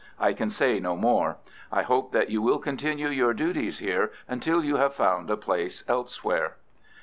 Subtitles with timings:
[0.19, 1.37] I can say no more.
[1.71, 5.83] I hope that you will continue your duties here until you have found a place
[5.87, 6.55] elsewhere."